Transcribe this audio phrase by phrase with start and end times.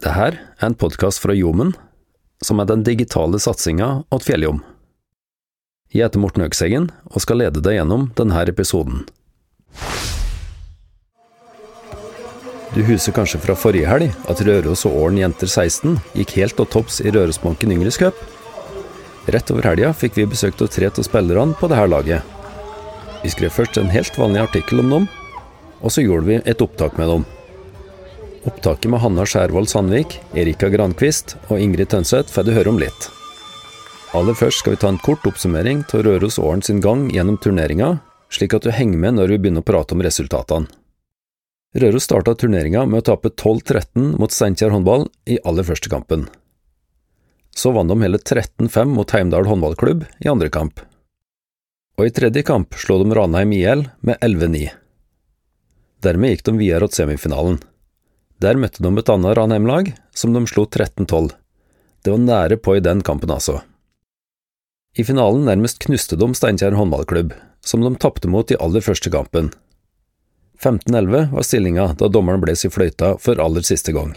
[0.00, 1.74] Det her er en podkast fra Jomen,
[2.40, 4.62] som er den digitale satsinga åt Fjelljom.
[5.92, 9.02] Jeg heter Morten Økseggen og skal lede deg gjennom denne episoden.
[12.72, 16.70] Du husker kanskje fra forrige helg at Røros og Åren jenter 16 gikk helt til
[16.72, 18.16] topps i Rørosbanken Yngres Cup?
[19.28, 22.24] Rett over helga fikk vi besøkt av tre av spillerne på dette laget.
[23.20, 25.10] Vi skrev først en helt vanlig artikkel om dem,
[25.84, 27.28] og så gjorde vi et opptak med dem.
[28.44, 33.10] Opptaket med Hanna Skjærvold Sandvik, Erika Grankvist og Ingrid Tønseth får du høre om litt.
[34.16, 37.98] Aller først skal vi ta en kort oppsummering av Røros Åren sin gang gjennom turneringa,
[38.32, 40.72] slik at du henger med når vi begynner å prate om resultatene.
[41.76, 46.24] Røros starta turneringa med å tape 12-13 mot Steinkjer håndball i aller første kampen.
[47.54, 50.80] Så vant de hele 13-5 mot Heimdal håndballklubb i andre kamp.
[52.00, 54.70] Og i tredje kamp slo de Ranheim IL med 11-9.
[56.00, 57.60] Dermed gikk de videre til semifinalen.
[58.40, 61.34] Der møtte de et annet Ranheim-lag, som de slo 13-12.
[62.00, 63.60] Det var nære på i den kampen, altså.
[64.96, 69.52] I finalen nærmest knuste de Steinkjer håndballklubb, som de tapte mot i aller første kampen.
[70.60, 74.16] 15-11 var stillinga da dommeren bles i fløyta for aller siste gang.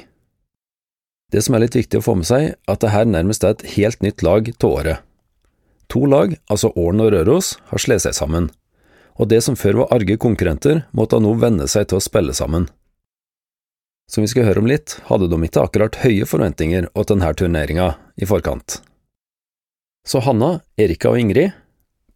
[1.31, 3.55] Det som er litt viktig å få med seg, er at det her nærmest er
[3.55, 5.03] et helt nytt lag til året.
[5.91, 8.49] To lag, altså Åren og Røros, har slått seg sammen,
[9.19, 12.69] og det som før var arge konkurrenter, måtte nå venne seg til å spille sammen.
[14.09, 17.93] Som vi skal høre om litt, hadde de ikke akkurat høye forventninger til denne turneringa
[18.19, 18.81] i forkant.
[20.05, 21.53] Så Hanna, Erika og Ingrid,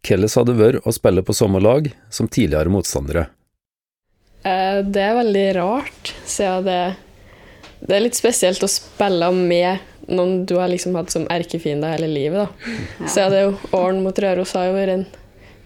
[0.04, 3.26] hvordan hadde vært å spille på samme lag som tidligere motstandere?
[4.44, 6.80] Eh, det er veldig rart, siden det,
[7.80, 12.08] det er litt spesielt å spille med noen du har liksom hatt som erkefiende hele
[12.10, 12.44] livet.
[12.44, 12.76] da.
[13.00, 13.08] Ja.
[13.08, 15.06] Så det er jo Åren mot Røros har jo vært en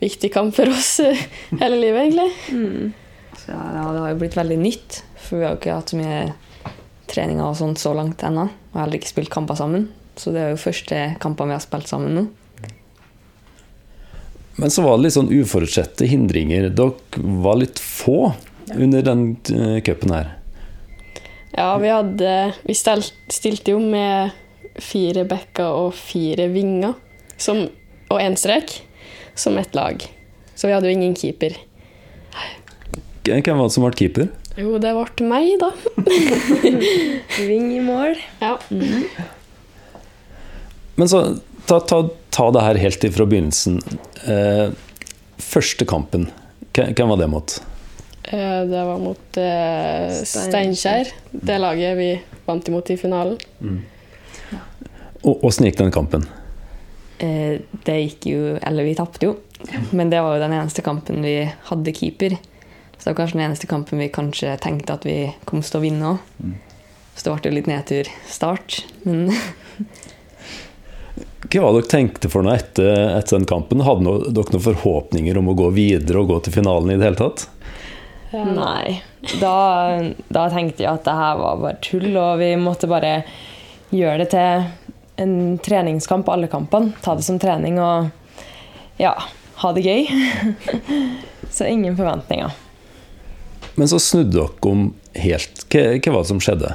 [0.03, 0.97] viktig kamp for oss
[1.63, 2.31] hele livet, egentlig.
[2.51, 2.93] Mm.
[3.39, 5.03] Så, ja, det har jo blitt veldig nytt.
[5.33, 6.73] For vi har jo ikke hatt så mye
[7.09, 8.43] treninger og sånt så langt ennå.
[8.75, 9.87] Og heller ikke spilt kamper sammen.
[10.21, 12.25] Så det er jo første kampene vi har spilt sammen nå.
[14.61, 16.67] Men så var det litt sånn uforutsette hindringer.
[16.69, 18.35] Dere var litt få
[18.77, 19.25] under den
[19.57, 20.29] uh, cupen her.
[21.57, 22.37] Ja, vi hadde
[22.69, 24.37] Vi stilte jo med
[24.77, 26.93] fire bekker og fire vinger
[27.41, 27.65] som,
[28.13, 28.83] og én strek
[29.33, 30.05] som ett lag.
[30.53, 31.57] Så vi hadde jo ingen keeper.
[33.25, 34.29] Hvem var det som ble keeper?
[34.59, 35.71] Jo, det ble meg, da.
[37.49, 38.19] Ving i mål.
[38.43, 38.59] Ja.
[38.71, 39.07] Mm.
[41.01, 41.23] Men så
[41.67, 43.81] ta, ta, ta, det her helt ifra begynnelsen.
[44.29, 44.75] Eh,
[45.41, 46.29] første kampen,
[46.77, 47.57] hvem var det mot?
[48.25, 51.15] Eh, det var mot eh, Steinkjer.
[51.31, 52.11] Det laget vi
[52.45, 53.41] vant imot i finalen.
[53.61, 53.81] Mm.
[55.23, 56.29] Åssen gikk den kampen?
[57.23, 59.37] Eh, det gikk jo Eller vi tapte jo.
[59.95, 61.37] Men det var jo den eneste kampen vi
[61.71, 62.37] hadde keeper.
[63.03, 65.83] Så det var kanskje den eneste kampen vi kanskje tenkte at vi kom til å
[65.83, 66.19] vinne òg.
[66.39, 66.53] Mm.
[67.17, 69.25] Så det ble jo litt nedturstart, men
[71.51, 73.83] Hva var det dere tenkte for noe etter, etter den kampen?
[73.83, 77.19] Hadde dere noen forhåpninger om å gå videre og gå til finalen i det hele
[77.19, 77.49] tatt?
[78.31, 79.03] Nei.
[79.43, 79.59] Da,
[80.31, 83.17] da tenkte jeg at det her var bare tull, og vi måtte bare
[83.91, 86.95] gjøre det til en treningskamp alle kampene.
[87.03, 88.15] Ta det som trening og
[89.03, 89.17] ja,
[89.67, 90.07] ha det gøy.
[91.51, 92.62] Så ingen forventninger.
[93.79, 95.65] Men så snudde dere om helt.
[95.73, 96.75] Hva, hva var det som skjedde?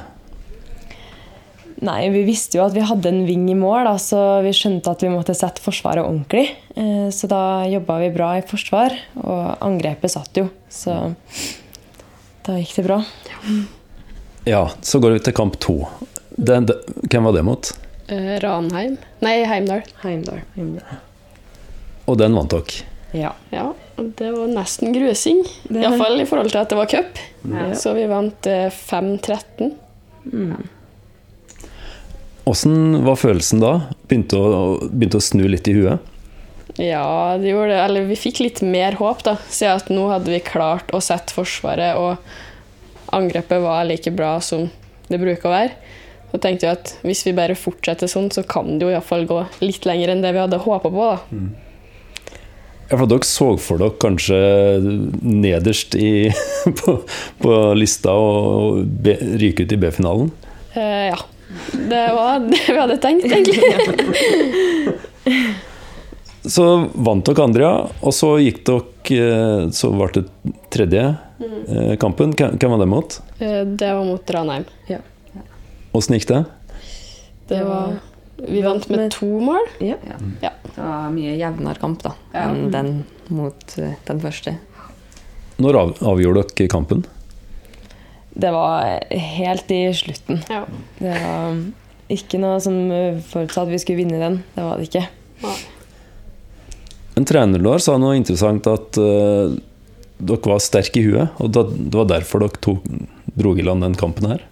[1.84, 4.90] Nei, Vi visste jo at vi hadde en ving i mål, da, så vi skjønte
[4.90, 6.48] at vi måtte sette Forsvaret ordentlig.
[6.74, 10.48] Eh, så da jobba vi bra i forsvar, og angrepet satt jo.
[10.70, 10.96] Så
[12.46, 12.98] da gikk det bra.
[14.48, 15.84] Ja, så går vi til kamp to.
[16.34, 17.70] Den, den, hvem var det mot?
[18.08, 18.96] Uh, Ranheim.
[19.22, 19.82] Nei, Heimdal.
[20.02, 20.40] Heimdal.
[20.56, 21.02] Heimdal.
[22.08, 22.86] Og den vant dere?
[23.16, 23.32] Ja.
[23.50, 23.74] ja.
[23.96, 25.44] Det var nesten grusing.
[25.70, 27.22] Iallfall i forhold til at det var cup.
[27.48, 27.70] Ja.
[27.74, 29.72] Så vi vant 5-13.
[30.32, 30.68] Mm.
[33.04, 33.72] var følelsen da?
[34.08, 36.14] Begynte å, begynte å snu litt i huet?
[36.78, 37.80] Ja, det gjorde det.
[37.82, 39.36] Eller vi fikk litt mer håp, da.
[39.50, 44.68] Siden at nå hadde vi klart å sette Forsvaret, og angrepet var like bra som
[45.08, 45.94] det bruker å være.
[46.28, 49.40] Så tenkte vi at hvis vi bare fortsetter sånn, så kan det jo iallfall gå
[49.64, 51.08] litt lenger enn det vi hadde håpa på.
[51.08, 51.18] da.
[51.32, 51.48] Mm.
[52.88, 54.36] Ja, for Dere så for dere kanskje
[55.20, 56.30] nederst i,
[56.80, 56.94] på,
[57.42, 60.30] på, lista og be, ryke ut i B-finalen?
[60.72, 61.18] Uh, ja.
[61.90, 63.68] Det var det vi hadde tenkt, egentlig.
[66.48, 70.24] så vant dere Andrea, og så gikk dere eh, Så ble det
[70.72, 71.04] tredje
[71.40, 71.96] mm.
[72.00, 72.32] kampen.
[72.36, 73.20] Hvem var det mot?
[73.38, 74.64] Det var mot Ranheim.
[74.88, 75.00] Ja.
[75.96, 76.44] Åssen gikk det?
[77.48, 77.96] Det var
[78.38, 79.68] vi vant med to mål.
[79.82, 79.98] Ja.
[80.42, 80.52] ja.
[80.68, 82.92] Det var mye jevnere kamp da, enn den
[83.34, 84.56] mot uh, den første.
[85.58, 87.06] Når av, avgjorde dere kampen?
[88.38, 90.42] det var helt i slutten.
[90.48, 90.62] Ja.
[90.98, 91.56] Det var
[92.12, 92.76] ikke noe som
[93.28, 94.38] forutsatte at vi skulle vinne den.
[94.54, 95.04] Det var det ikke.
[95.42, 95.54] Ja.
[97.18, 99.56] En trener der sa noe interessant at uh,
[100.18, 102.86] dere var sterke i huet, og det var derfor dere tok,
[103.34, 104.46] dro i land den kampen her.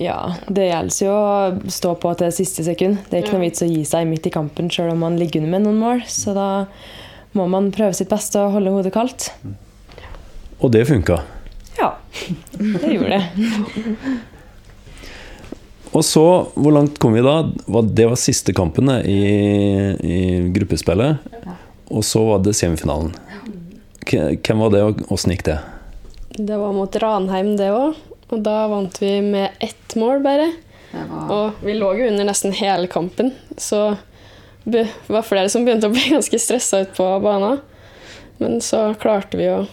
[0.00, 3.02] Ja, det gjelder jo å stå på til siste sekund.
[3.10, 3.38] Det er ikke Ja.
[3.38, 5.78] noe vits å gi seg midt i kampen selv om man ligger under med noen
[5.78, 6.00] mål.
[6.08, 6.66] Så da
[7.36, 9.30] må man prøve sitt beste og holde hodet kaldt.
[10.62, 11.20] Og det funka.
[11.78, 11.92] Ja,
[12.56, 13.24] det gjorde det.
[15.92, 16.22] Og så,
[16.54, 17.42] hvor langt kom vi da?
[17.90, 19.20] Det var siste kampene i,
[20.00, 20.18] i
[20.54, 21.18] gruppespillet.
[21.90, 23.12] Og så var det semifinalen.
[24.06, 25.58] Hvem var det, og åssen gikk det?
[26.38, 27.98] Det var mot Ranheim, det òg.
[28.30, 30.52] Og da vant vi med ett mål, bare.
[30.92, 33.96] Var Og vi lå jo under nesten hele kampen, så
[34.64, 37.60] det var flere som begynte å bli ganske stressa ut på banen.
[38.40, 39.64] Men så klarte vi å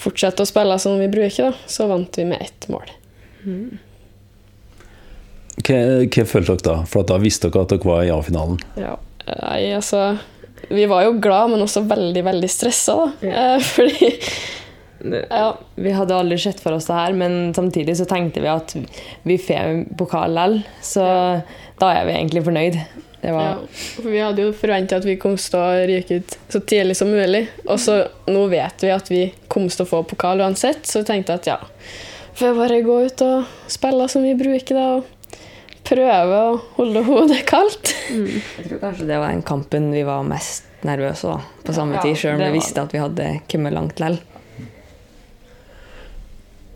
[0.00, 1.68] fortsette å spille som vi bruker, da.
[1.68, 2.88] Så vant vi med ett mål.
[5.60, 6.76] Hva, hva følte dere da?
[6.88, 8.60] For at da visste dere at dere var i A-finalen.
[8.80, 8.94] Ja.
[9.30, 10.16] Nei, altså
[10.70, 13.28] Vi var jo glad, men også veldig, veldig stressa, da.
[13.28, 14.10] Eh, Fordi
[15.02, 15.58] Ja.
[15.74, 18.74] Vi hadde aldri sett for oss det her, men samtidig så tenkte vi at
[19.22, 20.58] vi får pokal likevel.
[20.84, 21.04] Så
[21.80, 22.80] da er vi egentlig fornøyd.
[23.20, 26.60] Det Ja, for vi hadde jo forventa at vi kom til å ryke ut så
[26.64, 27.46] tidlig som mulig.
[27.66, 27.98] Og så
[28.30, 31.48] nå vet vi at vi kom til å få pokal uansett, så vi tenkte at
[31.50, 31.58] ja,
[32.38, 34.88] får jeg bare gå ut og spille som vi bruker, da.
[35.00, 35.20] Og
[35.90, 37.92] prøve å holde hodet kaldt.
[38.08, 42.04] Jeg tror kanskje det var den kampen vi var mest nervøse da, på samme Ja,
[42.06, 44.20] tid, selv om vi visste at vi hadde kommet langt likevel.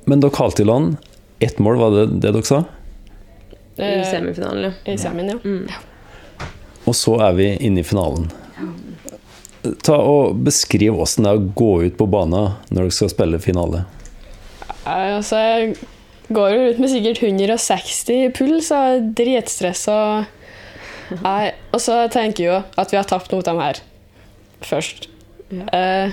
[0.05, 0.97] Men dere halte i land.
[1.45, 2.63] Ett mål, var det det dere sa?
[3.77, 4.93] I Eh, semifinalen, ja.
[4.93, 5.39] I semien, ja.
[5.45, 5.67] Mm.
[6.85, 8.29] Og så er vi inne i finalen.
[9.83, 13.41] Ta og Beskriv åssen det er å gå ut på banen når dere skal spille
[13.41, 13.87] finale.
[14.85, 15.71] Altså, jeg
[16.37, 19.97] går jo ut med sikkert 160 i puls og er dritstressa.
[21.25, 23.81] Og så tenker jeg jo at vi har tapt mot dem her
[24.65, 25.09] først.
[25.51, 25.65] Ja.
[25.73, 26.13] Eh,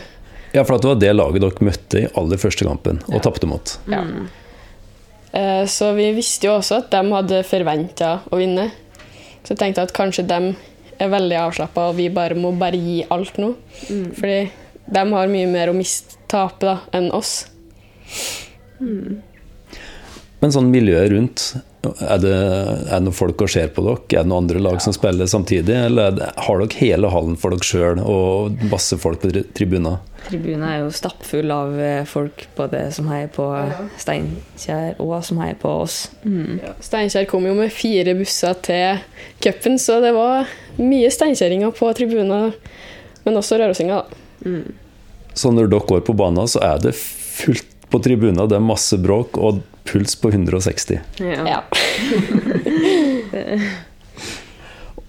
[0.54, 3.20] Ja, for at det var det laget dere møtte i aller første kampen og Ja.
[3.24, 3.78] tapte mot.
[3.88, 4.02] Ja.
[5.34, 8.70] Eh, Så vi visste jo også at de hadde forventa å vinne.
[9.44, 10.56] Så jeg tenkte at kanskje de
[11.00, 13.56] er veldig avslappa, og vi bare må bare gi alt nå.
[14.14, 14.52] Fordi
[14.92, 17.48] de har mye mer å miste tape da, enn oss.
[20.42, 21.42] Men sånn miljøet rundt,
[22.02, 24.00] er det, er det noen folk og ser på dere?
[24.10, 25.76] Er det noen andre lag som spiller samtidig?
[25.88, 29.44] Eller er det, har dere hele hallen for dere sjøl og masse folk på tri-
[29.58, 30.00] tribuner?
[30.28, 33.46] Tribunen er jo stappfull av eh, folk både som heier på
[34.02, 36.04] Steinkjer og som heier på oss.
[36.26, 36.60] Mm.
[36.86, 39.02] Steinkjer kom jo med fire busser til
[39.42, 40.50] cupen, så det var
[40.82, 42.54] mye steinkjerringer på tribunen.
[43.26, 44.62] Men også rørosinger, da.
[45.38, 48.98] Så når dere går på banen, så er det fullt på tribunen, det er masse
[49.02, 51.00] bråk og puls på 160.
[51.20, 51.62] Ja.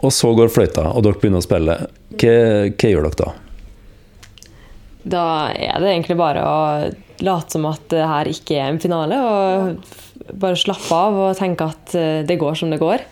[0.02, 1.76] Og så går fløyta, og dere begynner å spille.
[2.18, 2.32] Hva,
[2.74, 3.28] hva gjør dere da?
[5.02, 6.56] Da er det egentlig bare å
[7.22, 11.68] late som at det her ikke er en finale, og bare slappe av og tenke
[11.70, 13.04] at eh, det går som det går.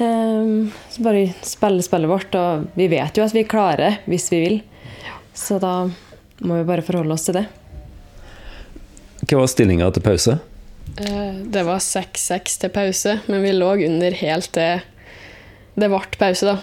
[0.00, 4.42] Ehm, så bare spille spillet vårt, og vi vet jo at vi klarer hvis vi
[4.44, 4.60] vil.
[5.36, 5.88] Så da
[6.40, 7.46] må vi bare forholde oss til det.
[9.28, 10.38] Hva var stillinga til pause?
[10.96, 14.80] Eh, Det var 6-6 til pause, men vi lå under helt til
[15.78, 16.56] det ble pause, da.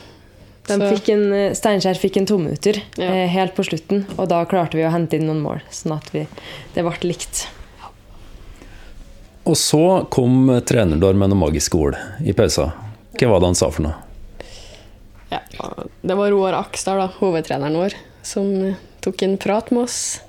[0.68, 3.06] De fikk en, eh, Steinkjer fikk en tominutter Ja.
[3.06, 6.10] eh, helt på slutten, og da klarte vi å hente inn noen mål, sånn at
[6.12, 6.28] vi,
[6.74, 7.48] det ble likt.
[9.46, 12.74] Og så kom treneren der med noen magiske ord i pausa.
[13.14, 13.96] Hva var det han sa for noe?
[15.32, 15.40] Ja.
[16.04, 20.20] Det var Roar Aksdal, da, hovedtreneren vår, som tok en prat med oss.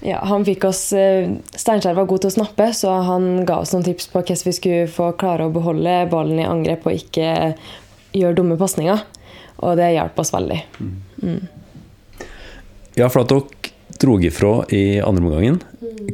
[0.00, 3.72] Ja, han fikk oss, eh, Steinkjer var god til å snappe, så han ga oss
[3.74, 7.54] noen tips på hvordan vi skulle få klare å beholde ballen i angrep og ikke
[8.14, 9.02] gjøre dumme pasninger.
[9.58, 10.60] Og det hjalp oss veldig.
[12.94, 15.58] Ja, for at dere dro ifra i andre omgangen.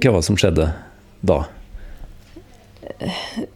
[0.00, 0.70] Hva var det som skjedde
[1.20, 1.42] da?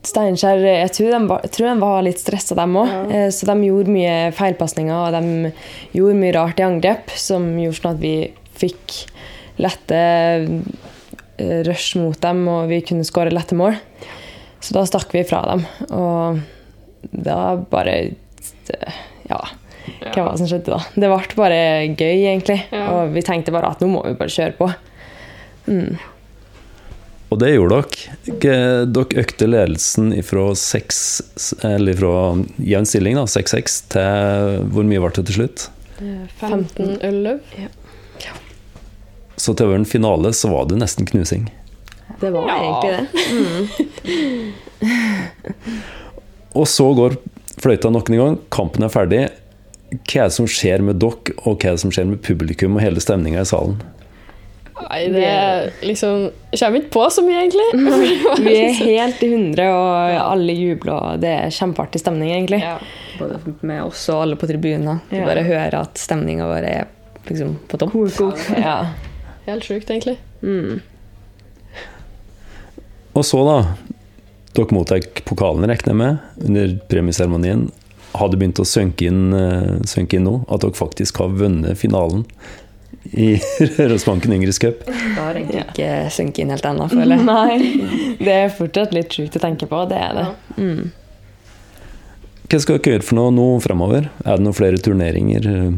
[0.04, 2.92] Steinkjer jeg tror de var, tror de var litt stressa, dem òg.
[3.32, 5.54] Så de gjorde mye feilpasninger og de
[5.96, 8.14] gjorde mye rart i angrep som gjorde sånn at vi
[8.60, 8.98] fikk
[9.62, 10.00] lette
[11.38, 13.78] eh, rush mot dem, og vi kunne skåre lette mål.
[14.60, 15.64] Så da stakk vi fra dem.
[15.94, 16.40] Og
[17.12, 17.98] da bare
[19.28, 19.40] Ja,
[20.12, 20.82] hva var det som skjedde da?
[20.94, 22.60] Det ble bare gøy, egentlig.
[22.72, 22.86] Ja.
[22.92, 24.70] Og vi tenkte bare at nå må vi bare kjøre på.
[27.28, 28.86] Og det gjorde dere.
[28.88, 31.00] Dere økte ledelsen fra seks
[31.66, 32.12] Eller fra
[32.56, 35.68] jevn stilling, da, 6-6, til hvor mye ble det til slutt?
[35.98, 37.26] 15 øl
[39.38, 41.48] Så til over en finale så var det nesten knusing.
[42.20, 42.56] Det var Ja.
[42.58, 44.48] egentlig det.
[46.58, 47.16] Og så går
[47.62, 49.22] fløyta nok en gang, kampen er ferdig.
[49.92, 52.76] Hva er det som skjer med dere, og hva er det som skjer med publikum
[52.76, 53.78] og hele stemninga i salen?
[54.78, 57.66] Nei, det er liksom kommer ikke på så mye, egentlig.
[58.44, 62.60] Vi er helt i hundre, og alle jubler, og det er kjempeartig stemning, egentlig.
[62.62, 62.76] Ja.
[63.18, 65.00] Både med oss og alle på tribunen.
[65.10, 65.24] Du Ja.
[65.26, 66.86] bare hører at stemninga vår er
[67.28, 68.38] liksom på topp.
[68.56, 68.76] Ja.
[69.48, 70.18] Helt sjukt, egentlig.
[70.44, 70.78] Mm.
[73.16, 73.58] Og så, da.
[74.56, 77.66] Dere mottar pokalen, regner jeg med, under premieseremonien.
[78.18, 81.78] Har det begynt å synke inn, eh, synke inn nå at dere faktisk har vunnet
[81.78, 82.24] finalen
[83.12, 83.34] i
[83.76, 84.80] Rørosbanken Yngres Cup?
[84.88, 87.26] Det har egentlig ikke sunket inn helt ennå, føler jeg.
[87.28, 90.26] Nei, det er fortsatt litt sjukt å tenke på, det er det.
[90.56, 90.82] Mm.
[92.48, 94.08] Hva skal dere gjøre for noe nå fremover?
[94.24, 95.48] Er det noen flere turneringer?
[95.52, 95.72] eh,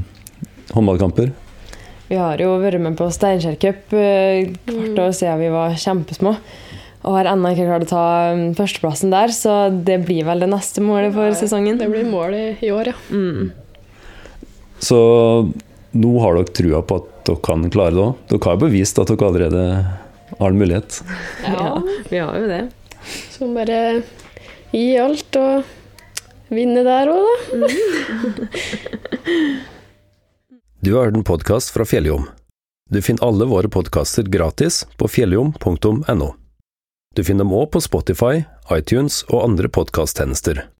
[0.71, 1.33] Håndballkamper?
[2.11, 6.33] Vi har jo vært med på Steinkjer Cup eh, hvert år siden vi var kjempesmå.
[7.07, 10.50] Og har ennå ikke klart å ta um, førsteplassen der, så det blir vel det
[10.50, 11.79] neste målet for sesongen.
[11.79, 12.97] Det blir målet i, år, ja.
[13.14, 13.55] Mm.
[14.83, 14.99] Så
[15.95, 18.21] nå har dere trua på at dere kan klare det òg.
[18.35, 19.64] Dere har jo bevist at dere allerede
[20.35, 21.00] har en mulighet.
[21.47, 21.73] Ja,
[22.11, 22.62] vi har jo det.
[23.31, 23.81] Så bare
[24.75, 25.62] gi alt og
[26.50, 27.69] vinne der òg, da.
[30.83, 32.23] Du har hørt en podkast fra Fjelljom.
[32.91, 36.29] Du finner alle våre podkaster gratis på fjelljom.no.
[37.17, 40.63] Du finner dem òg på Spotify, iTunes og andre podkasttjenester.